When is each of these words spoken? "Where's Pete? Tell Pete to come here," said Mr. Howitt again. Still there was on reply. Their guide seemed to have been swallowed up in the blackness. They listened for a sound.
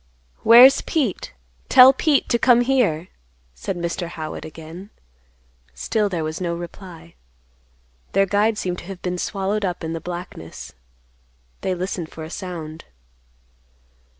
"Where's 0.41 0.81
Pete? 0.81 1.31
Tell 1.69 1.93
Pete 1.93 2.27
to 2.29 2.39
come 2.39 2.61
here," 2.61 3.09
said 3.53 3.77
Mr. 3.77 4.07
Howitt 4.07 4.43
again. 4.45 4.89
Still 5.75 6.09
there 6.09 6.23
was 6.23 6.41
on 6.41 6.57
reply. 6.57 7.13
Their 8.13 8.25
guide 8.25 8.57
seemed 8.57 8.79
to 8.79 8.85
have 8.85 9.03
been 9.03 9.19
swallowed 9.19 9.63
up 9.63 9.83
in 9.83 9.93
the 9.93 10.01
blackness. 10.01 10.73
They 11.61 11.75
listened 11.75 12.09
for 12.09 12.23
a 12.23 12.31
sound. 12.31 12.85